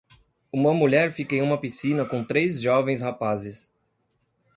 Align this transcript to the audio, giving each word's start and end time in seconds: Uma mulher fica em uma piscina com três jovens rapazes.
Uma 0.51 0.73
mulher 0.73 1.11
fica 1.11 1.35
em 1.35 1.43
uma 1.43 1.61
piscina 1.61 2.03
com 2.03 2.23
três 2.23 2.59
jovens 2.59 3.01
rapazes. 3.01 3.71